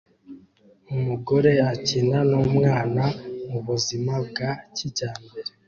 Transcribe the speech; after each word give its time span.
Umugore 0.95 1.51
akina 1.71 2.19
numwana 2.29 3.03
mubuzima 3.51 4.13
bwa 4.27 4.49
kijyambere 4.75 5.49